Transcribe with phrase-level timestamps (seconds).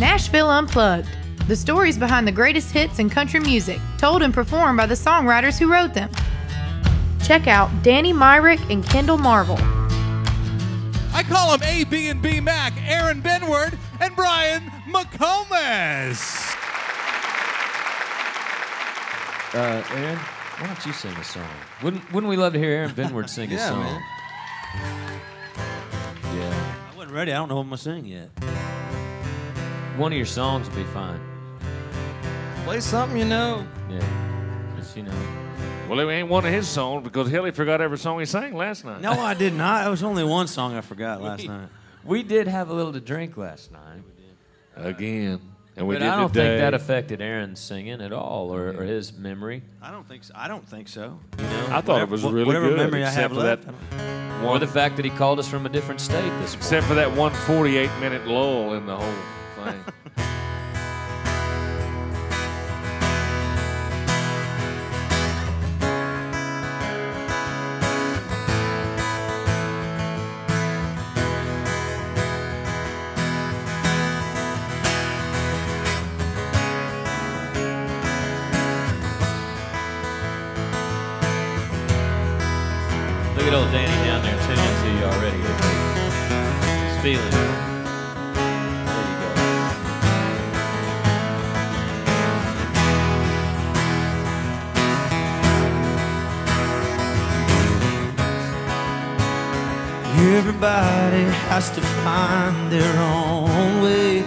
[0.00, 1.08] Nashville Unplugged.
[1.48, 5.58] The stories behind the greatest hits in country music, told and performed by the songwriters
[5.58, 6.10] who wrote them.
[7.24, 9.56] Check out Danny Myrick and Kendall Marvel.
[11.14, 16.42] I call them A, B, and B Mac, Aaron Benward, and Brian McComas.
[19.54, 20.18] Uh, Aaron,
[20.58, 21.44] why don't you sing a song?
[21.82, 23.80] Wouldn't Wouldn't we love to hear Aaron Benward sing a Yeah, song?
[23.84, 24.02] man.
[26.36, 26.74] Yeah.
[26.92, 27.32] I wasn't ready.
[27.32, 28.28] I don't know what I'm gonna sing yet.
[29.96, 31.20] One of your songs would be fine.
[32.64, 33.66] Play something you know.
[33.88, 34.00] Yeah.
[34.76, 35.12] Just you know.
[35.88, 38.84] Well, it ain't one of his songs because Hilly forgot every song he sang last
[38.84, 39.00] night.
[39.00, 39.86] No, I did not.
[39.86, 41.68] It was only one song I forgot last night.
[42.04, 44.02] We did have a little to drink last night.
[44.76, 45.40] Again.
[45.76, 46.48] And we but did I don't today.
[46.48, 49.62] think that affected Aaron's singing at all, or, or his memory.
[49.82, 50.32] I don't think so.
[50.34, 51.18] I don't think so.
[51.38, 52.76] You know, I thought it was whatever, really whatever good.
[52.78, 53.66] memory I except have for left.
[53.66, 56.30] that I don't- Or the fact that he called us from a different state this
[56.30, 56.54] morning.
[56.58, 59.14] except for that one 48 minute lull in the whole
[59.72, 59.84] thing.
[83.34, 85.42] Look at old Danny down there tuning to you already.
[86.84, 87.55] He's feeling it.
[100.56, 104.22] Everybody has to find their own way.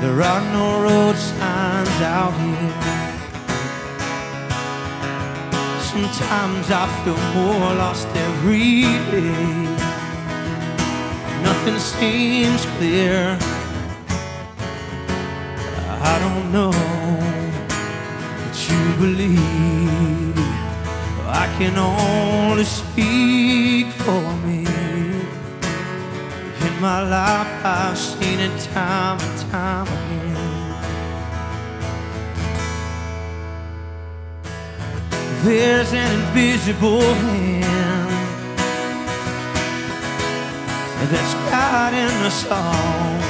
[0.00, 2.74] There are no road signs out here.
[5.92, 8.82] Sometimes I feel more lost every
[9.14, 9.68] day.
[11.44, 13.38] Nothing seems clear.
[16.10, 16.72] I don't know
[18.40, 20.38] what you believe.
[21.28, 24.59] I can only speak for me.
[26.80, 30.30] My life, I've seen it time and time again.
[35.44, 38.10] There's an invisible hand
[41.10, 43.20] that's guiding us all,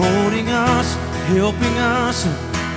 [0.00, 0.94] holding us,
[1.34, 2.26] helping us,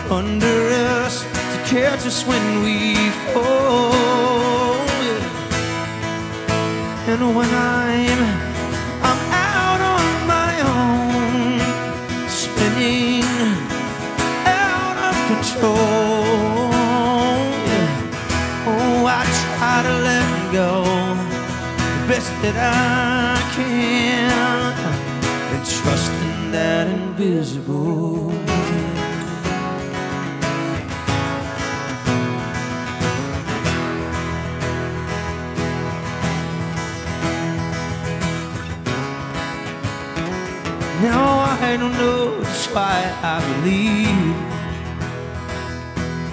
[0.09, 2.95] under us to catch us when we
[3.33, 3.46] fall.
[22.07, 24.31] Best that I can,
[25.53, 28.31] and trust in that invisible.
[41.01, 44.35] Now I don't know just why I believe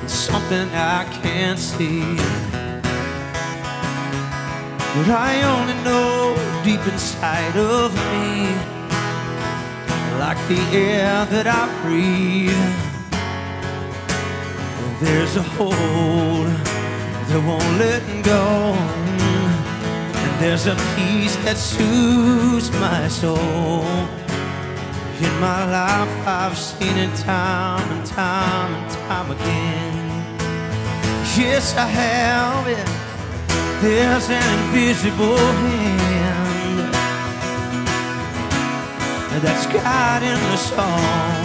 [0.03, 2.54] in something I can't see.
[4.97, 8.47] But I only know deep inside of me,
[10.21, 12.55] like the air that I breathe.
[15.03, 16.47] There's a hold
[17.27, 18.75] that won't let go.
[20.23, 23.83] And there's a peace that soothes my soul.
[25.19, 29.95] In my life, I've seen it time and time and time again.
[31.37, 33.04] Yes, I have it.
[33.85, 36.95] There's an invisible hand
[39.45, 41.45] that's guiding us all,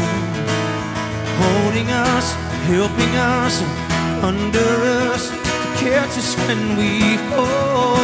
[1.43, 2.33] holding us,
[2.63, 3.61] helping us,
[4.23, 4.71] under
[5.11, 5.35] us, to
[5.83, 7.97] catch us when we fall.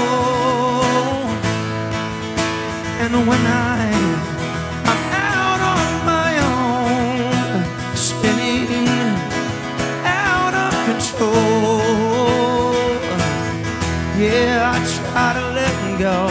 [3.03, 3.94] And when I
[14.35, 16.27] Yeah, I try to let go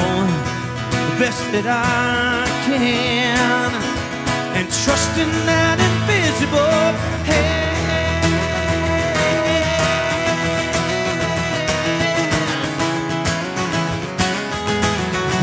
[1.08, 3.70] the best that I can
[4.56, 6.84] and trust in that invisible
[7.24, 7.72] hand.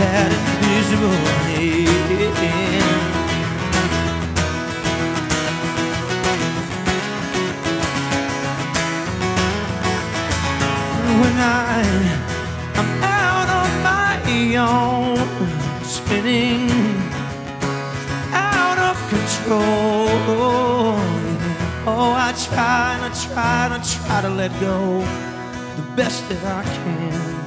[0.01, 1.17] That invisible
[1.49, 1.81] hand.
[11.21, 12.20] when I
[14.61, 15.17] own,
[15.83, 16.69] spinning
[18.31, 20.07] out of control.
[21.87, 24.99] Oh, I try and I try and I try to let go
[25.77, 27.41] the best that I can.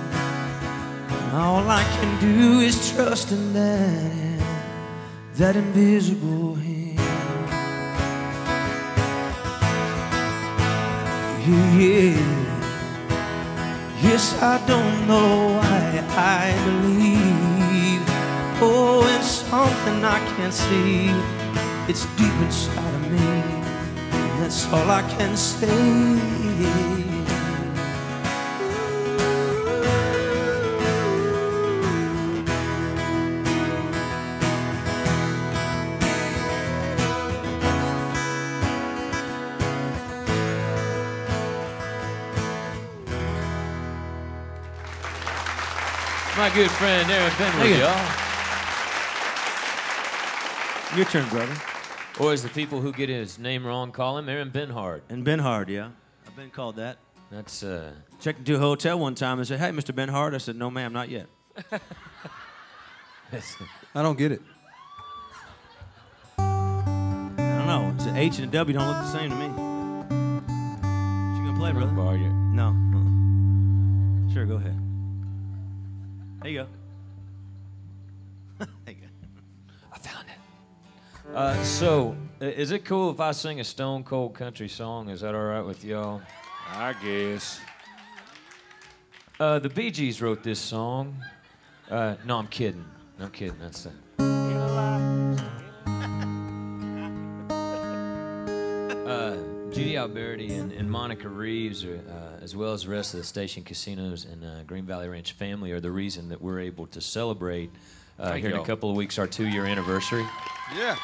[1.35, 4.41] All I can do is trust in that,
[5.37, 6.75] that invisible hand.
[11.47, 12.45] Yeah.
[14.03, 18.03] Yes, I don't know why I believe.
[18.61, 21.11] Oh, in something I can't see.
[21.89, 23.43] It's deep inside of me.
[24.41, 26.34] That's all I can say.
[46.37, 47.83] My good friend Aaron Benward, Thank you.
[47.83, 48.09] y'all.
[50.97, 51.55] Your turn, brother.
[52.19, 55.03] Or as the people who get his name wrong call him, Aaron Benhart.
[55.09, 55.91] And Ben Hard, yeah.
[56.27, 56.99] I've been called that.
[57.31, 59.95] That's uh, Checked into a hotel one time and said, Hey, Mr.
[59.95, 60.35] Ben Hard.
[60.35, 61.27] I said, No, ma'am, not yet.
[63.95, 64.43] I don't get it.
[66.39, 67.93] I don't know.
[67.95, 69.47] It's an H and a W don't look the same to me.
[69.49, 71.93] What you gonna play, brother?
[71.93, 72.31] bar you.
[72.33, 72.69] No.
[72.69, 74.33] uh-uh.
[74.35, 74.81] Sure, go ahead.
[76.45, 76.67] There you go.
[78.85, 79.07] there you go.
[79.91, 81.35] I found it.
[81.35, 85.09] Uh, so, is it cool if I sing a Stone Cold country song?
[85.09, 86.21] Is that all right with y'all?
[86.69, 87.61] I guess.
[89.41, 91.17] Uh, the Bee Gees wrote this song.
[91.91, 92.85] Uh, no, I'm kidding.
[93.19, 93.59] I'm kidding.
[93.59, 93.93] That's it.
[99.05, 99.37] Uh,
[99.75, 103.27] Judy Alberti and, and Monica Reeves, are, uh, as well as the rest of the
[103.27, 107.01] station casinos and uh, Green Valley Ranch family, are the reason that we're able to
[107.01, 107.71] celebrate
[108.21, 110.25] uh, here in a couple of weeks our two-year anniversary.
[110.79, 110.97] Yeah.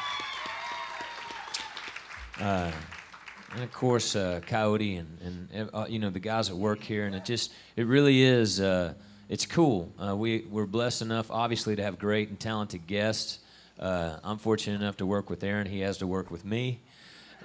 [3.53, 7.05] and of course uh, Coyote and and uh, you know the guys that work here,
[7.05, 8.93] and it just it really is uh,
[9.27, 9.91] it's cool.
[10.01, 13.39] Uh, we we're blessed enough, obviously, to have great and talented guests.
[13.77, 15.67] Uh, I'm fortunate enough to work with Aaron.
[15.67, 16.79] He has to work with me,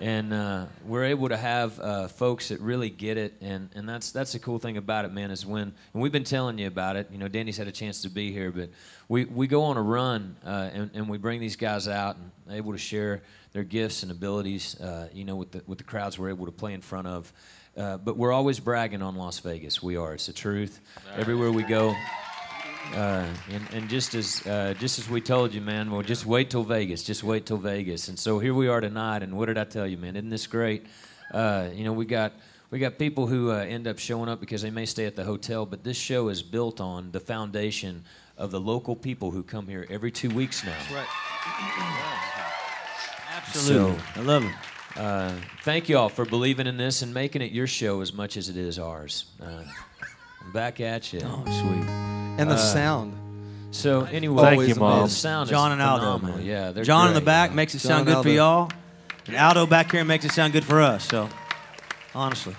[0.01, 4.13] and uh, we're able to have uh, folks that really get it, and, and that's
[4.13, 5.31] that's the cool thing about it, man.
[5.31, 7.09] Is when and we've been telling you about it.
[7.11, 8.71] You know, Danny's had a chance to be here, but
[9.09, 12.55] we, we go on a run, uh, and, and we bring these guys out and
[12.55, 13.23] able to share
[13.53, 14.79] their gifts and abilities.
[14.81, 17.33] Uh, you know, with the with the crowds we're able to play in front of.
[17.77, 19.83] Uh, but we're always bragging on Las Vegas.
[19.83, 20.15] We are.
[20.15, 20.81] It's the truth.
[21.17, 21.95] Everywhere we go.
[22.95, 26.51] Uh, and, and just as uh, just as we told you, man, well, just wait
[26.51, 27.03] till Vegas.
[27.03, 28.09] Just wait till Vegas.
[28.09, 29.23] And so here we are tonight.
[29.23, 30.17] And what did I tell you, man?
[30.17, 30.87] Isn't this great?
[31.33, 32.33] Uh, you know, we got
[32.71, 35.25] we got people who uh, end up showing up because they may stay at the
[35.25, 38.05] hotel, but this show is built on the foundation
[38.37, 40.77] of the local people who come here every two weeks now.
[40.93, 41.07] Right.
[43.37, 43.97] Absolutely.
[44.17, 44.55] I love it.
[44.97, 48.37] Uh, thank you all for believing in this and making it your show as much
[48.37, 49.27] as it is ours.
[49.41, 49.63] Uh,
[50.43, 51.21] I'm back at you.
[51.23, 52.16] Oh, sweet.
[52.39, 53.13] And the Uh, sound.
[53.71, 55.03] So anyway, Thank you, Mom.
[55.05, 56.37] The sound John is and Aldo, phenomenal.
[56.39, 56.47] man.
[56.47, 57.27] Yeah, they're John in the great.
[57.27, 58.71] back makes it John sound and good for y'all,
[59.27, 61.07] and Aldo back here makes it sound good for us.
[61.09, 61.29] So,
[62.15, 62.55] honestly,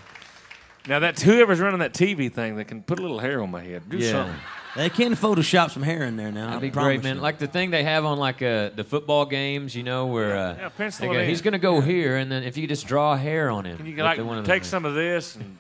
[0.87, 3.61] Now that's whoever's running that TV thing that can put a little hair on my
[3.63, 3.83] head.
[3.89, 4.11] Do Yeah.
[4.11, 4.35] something.
[4.75, 6.47] they can Photoshop some hair in there now.
[6.47, 7.15] That'd be great, man.
[7.15, 7.21] you.
[7.21, 10.55] Like the thing they have on like uh, the football games, you know, where uh,
[10.57, 13.65] Yeah, pencil go, he's gonna go here, and then if you just draw hair on
[13.65, 14.69] him, Can you with like the- one of take them.
[14.69, 15.35] some of this?
[15.35, 15.57] And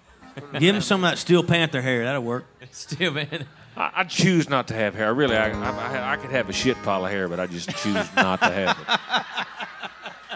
[0.61, 2.03] give him some of that Steel Panther hair.
[2.05, 2.45] That'll work.
[2.71, 3.47] Steel man.
[3.77, 5.13] I, I choose not to have hair.
[5.13, 8.07] Really, I, I, I could have a shit pile of hair, but I just choose
[8.15, 9.47] not to have it.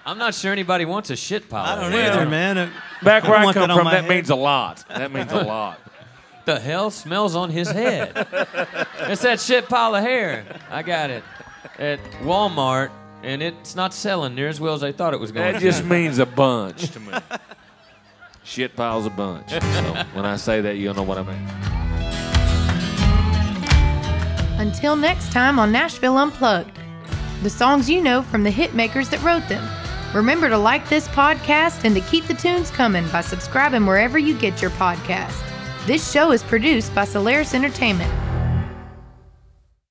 [0.06, 1.66] I'm not sure anybody wants a shit pile.
[1.78, 2.12] I don't hair.
[2.14, 2.58] either, man.
[2.58, 2.72] Uh,
[3.04, 4.10] Back where don't I, come that from, that head.
[4.10, 4.84] means a lot.
[4.90, 5.80] That means a lot.
[6.46, 8.28] The hell smells on his head?
[9.02, 10.44] it's that shit pile of hair.
[10.70, 11.24] I got it
[11.78, 12.90] at Walmart,
[13.24, 15.54] and it's not selling near as well as I thought it was going.
[15.54, 15.66] To be.
[15.66, 15.78] That to.
[15.78, 17.14] just means a bunch to me.
[18.44, 19.52] Shit pile's a bunch.
[19.52, 19.60] So
[20.14, 21.81] when I say that, you'll know what I mean.
[24.72, 26.80] Until next time on Nashville Unplugged,
[27.44, 29.70] the songs you know from the hit makers that wrote them.
[30.16, 34.34] Remember to like this podcast and to keep the tunes coming by subscribing wherever you
[34.34, 35.46] get your podcast.
[35.86, 38.14] This show is produced by Solaris Entertainment.